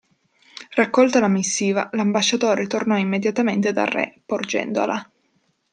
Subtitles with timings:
[0.73, 5.07] Raccolta la missiva, l'ambasciatore tornò immediatamente dal Re, porgendola.